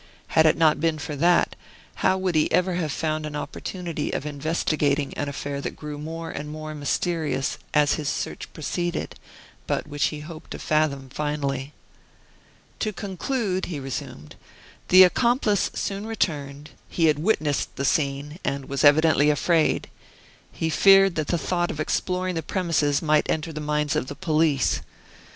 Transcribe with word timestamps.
Had 0.29 0.47
it 0.47 0.57
not 0.57 0.79
been 0.81 0.97
for 0.97 1.15
that, 1.15 1.55
how 2.01 2.17
would 2.17 2.33
he 2.33 2.51
ever 2.51 2.73
have 2.73 2.91
found 2.91 3.23
an 3.23 3.35
opportunity 3.35 4.09
of 4.11 4.25
investigating 4.25 5.13
an 5.13 5.29
affair 5.29 5.61
that 5.61 5.75
grew 5.75 5.99
more 5.99 6.31
and 6.31 6.49
more 6.49 6.73
mysterious 6.73 7.59
as 7.71 7.93
his 7.93 8.09
search 8.09 8.51
proceeded, 8.51 9.13
but 9.67 9.85
which 9.87 10.05
he 10.05 10.21
hoped 10.21 10.49
to 10.49 10.57
fathom 10.57 11.07
finally. 11.11 11.71
"To 12.79 12.91
conclude," 12.91 13.67
he 13.67 13.79
resumed, 13.79 14.35
"the 14.87 15.03
accomplice 15.03 15.69
soon 15.75 16.07
returned, 16.07 16.71
he 16.89 17.05
had 17.05 17.19
witnessed 17.19 17.75
the 17.75 17.85
scene, 17.85 18.39
and 18.43 18.65
was 18.67 18.83
evidently 18.83 19.29
afraid. 19.29 19.87
He 20.51 20.71
feared 20.71 21.13
that 21.13 21.27
the 21.27 21.37
thought 21.37 21.69
of 21.69 21.79
exploring 21.79 22.33
the 22.33 22.41
premises 22.41 23.03
might 23.03 23.29
enter 23.29 23.53
the 23.53 23.61
minds 23.61 23.95
of 23.95 24.07
the 24.07 24.15
police. 24.15 24.81